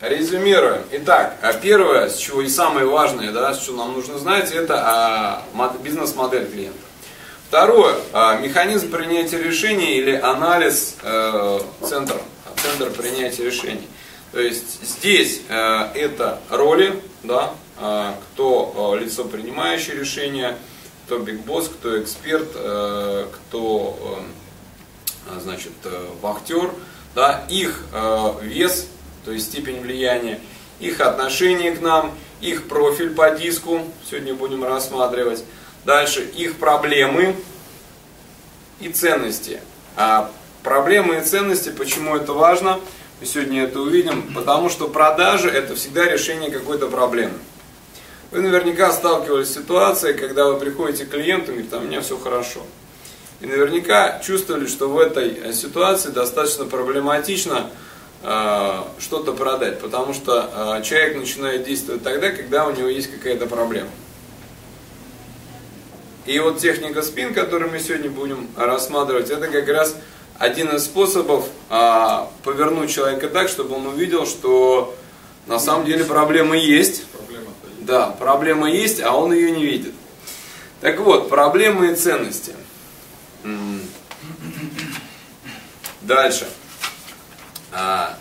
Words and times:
Резюмируем. 0.00 0.82
Итак, 0.92 1.36
а 1.42 1.52
первое, 1.52 2.08
с 2.08 2.16
чего 2.16 2.40
и 2.40 2.48
самое 2.48 2.86
важное, 2.86 3.32
да, 3.32 3.52
что 3.52 3.74
нам 3.74 3.92
нужно 3.92 4.18
знать, 4.18 4.50
это 4.50 4.82
а, 4.82 5.42
бизнес-модель 5.84 6.50
клиента. 6.50 6.78
Второе, 7.48 7.96
а, 8.14 8.38
механизм 8.38 8.90
принятия 8.90 9.42
решений 9.42 9.98
или 9.98 10.12
анализ 10.12 10.96
э, 11.02 11.60
центра, 11.86 12.16
центр 12.56 12.90
принятия 12.92 13.44
решений. 13.44 13.86
То 14.32 14.40
есть 14.40 14.82
здесь 14.82 15.42
э, 15.50 15.88
это 15.94 16.40
роли, 16.48 17.02
да, 17.22 17.52
кто 17.76 18.96
лицо 18.98 19.24
принимающее 19.24 19.96
решение, 19.96 20.56
кто 21.04 21.18
бигбосс, 21.18 21.68
кто 21.68 22.00
эксперт, 22.00 22.48
э, 22.54 23.26
кто 23.34 24.18
значит, 25.42 25.72
вахтер, 26.22 26.70
да, 27.14 27.44
их 27.50 27.84
вес 28.42 28.86
то 29.24 29.32
есть 29.32 29.46
степень 29.46 29.80
влияния, 29.80 30.40
их 30.78 31.00
отношение 31.00 31.72
к 31.72 31.80
нам, 31.80 32.14
их 32.40 32.68
профиль 32.68 33.10
по 33.10 33.30
диску, 33.30 33.82
сегодня 34.08 34.34
будем 34.34 34.64
рассматривать. 34.64 35.44
Дальше 35.84 36.22
их 36.22 36.56
проблемы 36.56 37.36
и 38.80 38.88
ценности. 38.88 39.60
А 39.96 40.30
проблемы 40.62 41.18
и 41.18 41.20
ценности, 41.20 41.70
почему 41.70 42.16
это 42.16 42.32
важно, 42.32 42.80
мы 43.20 43.26
сегодня 43.26 43.64
это 43.64 43.80
увидим, 43.80 44.32
потому 44.34 44.70
что 44.70 44.88
продажи 44.88 45.50
это 45.50 45.74
всегда 45.74 46.06
решение 46.06 46.50
какой-то 46.50 46.88
проблемы. 46.88 47.34
Вы 48.30 48.40
наверняка 48.40 48.92
сталкивались 48.92 49.48
с 49.48 49.54
ситуацией, 49.54 50.14
когда 50.14 50.46
вы 50.46 50.58
приходите 50.58 51.04
к 51.04 51.10
клиенту 51.10 51.52
и 51.52 51.62
говорите, 51.62 51.76
у 51.76 51.80
меня 51.80 52.00
все 52.00 52.16
хорошо. 52.16 52.60
И 53.40 53.46
наверняка 53.46 54.20
чувствовали, 54.20 54.66
что 54.66 54.88
в 54.88 54.98
этой 54.98 55.52
ситуации 55.52 56.10
достаточно 56.10 56.64
проблематично 56.64 57.66
Э, 57.66 57.89
что-то 58.22 59.32
продать, 59.32 59.80
потому 59.80 60.12
что 60.12 60.78
э, 60.78 60.82
человек 60.82 61.16
начинает 61.16 61.64
действовать 61.64 62.02
тогда, 62.02 62.30
когда 62.30 62.66
у 62.66 62.70
него 62.70 62.88
есть 62.88 63.10
какая-то 63.10 63.46
проблема. 63.46 63.88
И 66.26 66.38
вот 66.38 66.58
техника 66.58 67.00
спин, 67.00 67.32
которую 67.32 67.70
мы 67.70 67.80
сегодня 67.80 68.10
будем 68.10 68.48
рассматривать, 68.56 69.30
это 69.30 69.48
как 69.48 69.66
раз 69.68 69.96
один 70.38 70.68
из 70.68 70.84
способов 70.84 71.48
э, 71.70 72.18
повернуть 72.44 72.90
человека 72.90 73.28
так, 73.28 73.48
чтобы 73.48 73.76
он 73.76 73.86
увидел, 73.86 74.26
что 74.26 74.94
на 75.46 75.58
самом 75.58 75.86
деле 75.86 76.04
проблема 76.04 76.56
есть. 76.56 77.06
Проблема 77.06 77.46
есть. 77.64 77.86
Да, 77.86 78.08
проблема 78.18 78.70
есть, 78.70 79.00
а 79.00 79.16
он 79.16 79.32
ее 79.32 79.50
не 79.50 79.64
видит. 79.64 79.94
Так 80.82 81.00
вот, 81.00 81.28
проблемы 81.28 81.92
и 81.92 81.94
ценности. 81.94 82.54
Дальше. 86.02 86.48
А, 87.72 88.16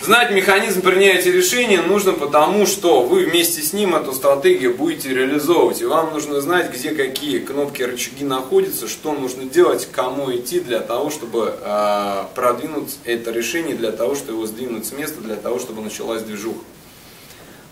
знать 0.00 0.32
механизм 0.32 0.82
принятия 0.82 1.30
решения 1.30 1.80
нужно 1.82 2.12
потому, 2.12 2.66
что 2.66 3.02
вы 3.02 3.24
вместе 3.24 3.62
с 3.62 3.72
ним 3.72 3.94
эту 3.94 4.12
стратегию 4.12 4.74
будете 4.74 5.10
реализовывать. 5.10 5.80
И 5.80 5.84
вам 5.84 6.12
нужно 6.12 6.40
знать, 6.40 6.72
где 6.72 6.90
какие 6.90 7.38
кнопки, 7.38 7.82
рычаги 7.82 8.24
находятся, 8.24 8.88
что 8.88 9.12
нужно 9.12 9.44
делать, 9.44 9.88
кому 9.92 10.34
идти 10.34 10.60
для 10.60 10.80
того, 10.80 11.10
чтобы 11.10 11.56
э, 11.60 12.24
продвинуть 12.34 12.98
это 13.04 13.30
решение, 13.30 13.76
для 13.76 13.92
того, 13.92 14.16
чтобы 14.16 14.32
его 14.32 14.46
сдвинуть 14.46 14.86
с 14.86 14.92
места, 14.92 15.20
для 15.20 15.36
того, 15.36 15.60
чтобы 15.60 15.82
началась 15.82 16.22
движуха. 16.22 16.64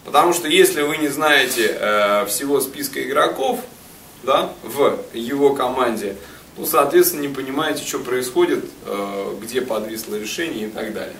Потому 0.04 0.32
что 0.32 0.48
если 0.48 0.82
вы 0.82 0.96
не 0.96 1.08
знаете 1.08 1.76
э, 1.78 2.26
всего 2.26 2.60
списка 2.60 3.02
игроков 3.02 3.60
да, 4.22 4.52
в 4.62 4.98
его 5.12 5.54
команде, 5.54 6.16
ну, 6.60 6.66
соответственно, 6.66 7.22
не 7.22 7.28
понимаете, 7.28 7.82
что 7.86 8.00
происходит, 8.00 8.66
э, 8.84 9.34
где 9.40 9.62
подвисло 9.62 10.16
решение 10.16 10.66
и 10.66 10.70
так 10.70 10.92
далее. 10.92 11.16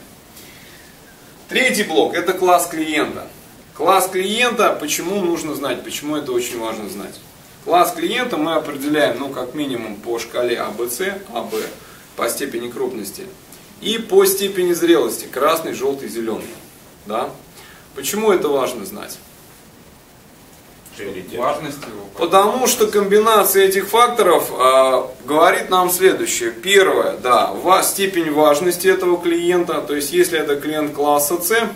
Третий 1.49 1.83
блок– 1.83 2.15
это 2.15 2.35
класс 2.35 2.67
клиента. 2.67 3.27
Класс 3.75 4.09
клиента, 4.09 4.77
почему 4.79 5.23
нужно 5.23 5.55
знать, 5.55 5.83
почему 5.83 6.17
это 6.17 6.33
очень 6.33 6.61
важно 6.61 6.91
знать. 6.91 7.19
Класс 7.65 7.95
клиента 7.95 8.37
мы 8.37 8.55
определяем, 8.55 9.19
ну, 9.19 9.31
как 9.31 9.55
минимум 9.55 9.97
по 9.97 10.19
шкале 10.19 10.61
АБЦ, 10.61 11.01
АБ, 11.33 11.55
по 12.17 12.29
степени 12.29 12.71
крупности, 12.71 13.25
и 13.81 13.97
по 13.97 14.27
степени 14.27 14.75
зрелости, 14.75 15.25
красный, 15.25 15.73
желтый, 15.73 16.11
зеленый. 16.11 16.45
Да? 17.07 17.31
Почему 17.95 18.31
это 18.31 18.49
важно 18.49 18.85
знать? 18.85 19.19
Важность 21.39 21.79
его. 21.83 22.07
Потому 22.19 22.67
что 22.67 22.87
комбинация 22.87 23.65
этих 23.65 23.89
факторов 23.89 24.51
э, 24.51 25.03
говорит 25.25 25.71
нам 25.71 25.91
следующее. 25.91 26.51
Первое, 26.51 27.17
да, 27.17 27.53
ва, 27.53 27.83
степень 27.83 28.33
важности 28.33 28.89
этого 28.89 29.21
клиента. 29.21 29.81
То 29.81 29.95
есть, 29.95 30.13
если 30.13 30.39
это 30.39 30.57
клиент 30.57 30.93
класса 30.95 31.41
С, 31.41 31.69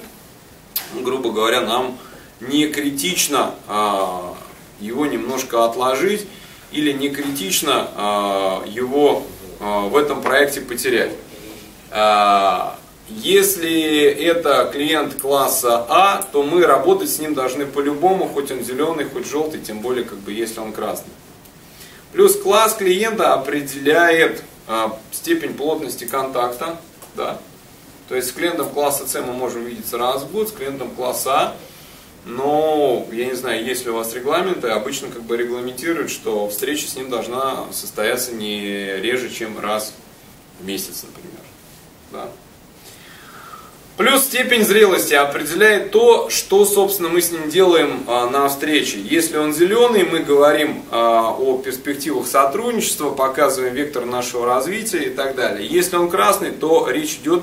грубо 0.94 1.30
говоря, 1.32 1.60
нам 1.60 1.98
не 2.40 2.68
критично 2.68 3.54
э, 3.68 4.34
его 4.80 5.06
немножко 5.06 5.64
отложить 5.64 6.26
или 6.72 6.92
не 6.92 7.08
критично 7.08 7.88
э, 7.96 8.68
его 8.68 9.22
э, 9.60 9.88
в 9.88 9.96
этом 9.96 10.20
проекте 10.22 10.60
потерять. 10.60 11.12
Если 13.08 14.02
это 14.02 14.70
клиент 14.72 15.20
класса 15.20 15.84
А, 15.88 16.22
то 16.32 16.42
мы 16.42 16.64
работать 16.64 17.10
с 17.10 17.18
ним 17.18 17.34
должны 17.34 17.66
по-любому, 17.66 18.28
хоть 18.28 18.50
он 18.50 18.64
зеленый, 18.64 19.04
хоть 19.04 19.26
желтый, 19.26 19.60
тем 19.60 19.80
более, 19.80 20.04
как 20.04 20.18
бы, 20.18 20.32
если 20.32 20.60
он 20.60 20.72
красный. 20.72 21.12
Плюс 22.12 22.40
класс 22.40 22.74
клиента 22.74 23.34
определяет 23.34 24.42
а, 24.66 24.98
степень 25.12 25.52
плотности 25.52 26.04
контакта. 26.04 26.80
Да. 27.14 27.38
То 28.08 28.14
есть 28.14 28.28
с 28.28 28.32
клиентом 28.32 28.70
класса 28.70 29.06
С 29.06 29.20
мы 29.20 29.32
можем 29.32 29.64
видеться 29.64 29.98
раз 29.98 30.22
в 30.22 30.32
год, 30.32 30.48
с 30.48 30.52
клиентом 30.52 30.90
класса 30.90 31.30
А, 31.32 31.56
но 32.24 33.06
я 33.12 33.26
не 33.26 33.34
знаю, 33.34 33.62
есть 33.62 33.84
ли 33.84 33.90
у 33.90 33.96
вас 33.96 34.14
регламенты, 34.14 34.68
обычно 34.68 35.08
как 35.08 35.22
бы 35.24 35.36
регламентируют, 35.36 36.10
что 36.10 36.48
встреча 36.48 36.86
с 36.86 36.96
ним 36.96 37.10
должна 37.10 37.70
состояться 37.72 38.32
не 38.32 38.96
реже, 38.96 39.28
чем 39.28 39.58
раз 39.58 39.92
в 40.58 40.64
месяц, 40.64 41.02
например. 41.02 41.40
Да. 42.12 42.28
Плюс 43.96 44.24
степень 44.24 44.64
зрелости 44.64 45.14
определяет 45.14 45.92
то, 45.92 46.28
что, 46.28 46.64
собственно, 46.64 47.08
мы 47.08 47.22
с 47.22 47.30
ним 47.30 47.48
делаем 47.48 48.02
а, 48.08 48.28
на 48.28 48.48
встрече. 48.48 48.98
Если 48.98 49.36
он 49.36 49.54
зеленый, 49.54 50.02
мы 50.02 50.18
говорим 50.18 50.82
а, 50.90 51.30
о 51.30 51.58
перспективах 51.58 52.26
сотрудничества, 52.26 53.10
показываем 53.10 53.72
вектор 53.74 54.04
нашего 54.04 54.46
развития 54.46 55.04
и 55.04 55.10
так 55.10 55.36
далее. 55.36 55.68
Если 55.68 55.94
он 55.94 56.10
красный, 56.10 56.50
то 56.50 56.90
речь 56.90 57.20
идет, 57.22 57.42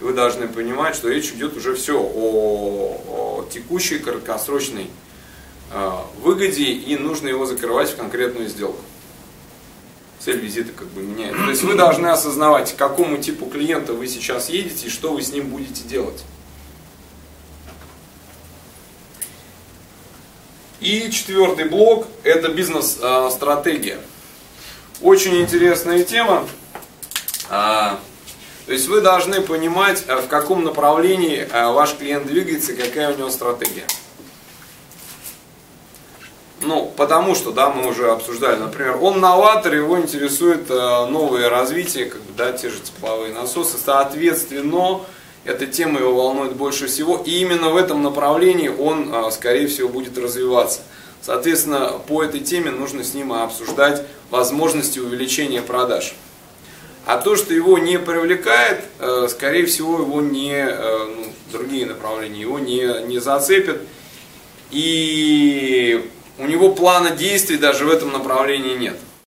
вы 0.00 0.14
должны 0.14 0.48
понимать, 0.48 0.94
что 0.94 1.10
речь 1.10 1.32
идет 1.32 1.54
уже 1.58 1.74
все 1.74 2.00
о, 2.00 2.96
о 3.06 3.46
текущей 3.52 3.98
краткосрочной 3.98 4.86
а, 5.70 6.06
выгоде 6.22 6.64
и 6.64 6.96
нужно 6.96 7.28
его 7.28 7.44
закрывать 7.44 7.90
в 7.90 7.96
конкретную 7.96 8.48
сделку 8.48 8.80
цель 10.24 10.38
визита 10.38 10.72
как 10.72 10.88
бы 10.88 11.02
меняется. 11.02 11.42
То 11.44 11.50
есть 11.50 11.62
вы 11.62 11.74
должны 11.74 12.08
осознавать, 12.08 12.72
к 12.72 12.76
какому 12.76 13.18
типу 13.18 13.46
клиента 13.46 13.94
вы 13.94 14.06
сейчас 14.06 14.48
едете 14.48 14.86
и 14.86 14.90
что 14.90 15.12
вы 15.12 15.22
с 15.22 15.32
ним 15.32 15.48
будете 15.48 15.82
делать. 15.82 16.22
И 20.80 21.10
четвертый 21.10 21.68
блок– 21.68 22.06
это 22.22 22.48
бизнес-стратегия. 22.48 23.98
Очень 25.02 25.40
интересная 25.40 26.04
тема. 26.04 26.48
А, 27.50 27.98
то 28.66 28.72
есть 28.72 28.88
вы 28.88 29.00
должны 29.00 29.42
понимать, 29.42 30.06
в 30.06 30.26
каком 30.28 30.64
направлении 30.64 31.46
а, 31.52 31.72
ваш 31.72 31.96
клиент 31.96 32.26
двигается, 32.26 32.74
какая 32.74 33.12
у 33.12 33.18
него 33.18 33.28
стратегия. 33.30 33.84
Ну, 36.70 36.88
потому 36.96 37.34
что, 37.34 37.50
да, 37.50 37.68
мы 37.68 37.88
уже 37.88 38.12
обсуждали, 38.12 38.56
например, 38.56 38.96
он 39.02 39.18
новатор, 39.18 39.74
его 39.74 39.98
интересует 39.98 40.70
э, 40.70 41.06
новое 41.06 41.48
развитие, 41.48 42.04
как 42.04 42.20
бы, 42.20 42.32
да, 42.36 42.52
те 42.52 42.70
же 42.70 42.78
тепловые 42.78 43.34
насосы, 43.34 43.76
соответственно, 43.84 45.00
эта 45.44 45.66
тема 45.66 45.98
его 45.98 46.14
волнует 46.14 46.52
больше 46.52 46.86
всего, 46.86 47.20
и 47.26 47.40
именно 47.40 47.70
в 47.70 47.76
этом 47.76 48.04
направлении 48.04 48.68
он, 48.68 49.12
э, 49.12 49.32
скорее 49.32 49.66
всего, 49.66 49.88
будет 49.88 50.16
развиваться. 50.16 50.82
Соответственно, 51.20 51.94
по 52.06 52.22
этой 52.22 52.38
теме 52.38 52.70
нужно 52.70 53.02
с 53.02 53.14
ним 53.14 53.32
обсуждать 53.32 54.06
возможности 54.30 55.00
увеличения 55.00 55.62
продаж. 55.62 56.14
А 57.04 57.18
то, 57.18 57.34
что 57.34 57.52
его 57.52 57.78
не 57.78 57.98
привлекает, 57.98 58.84
э, 59.00 59.26
скорее 59.28 59.66
всего, 59.66 59.98
его 59.98 60.20
не, 60.20 60.54
э, 60.54 61.04
ну, 61.16 61.32
другие 61.50 61.86
направления 61.86 62.42
его 62.42 62.60
не, 62.60 63.08
не 63.08 63.18
зацепят. 63.18 63.80
И 64.70 66.08
у 66.40 66.46
него 66.46 66.72
плана 66.72 67.10
действий 67.10 67.58
даже 67.58 67.84
в 67.84 67.90
этом 67.90 68.12
направлении 68.12 68.76
нет. 68.76 68.96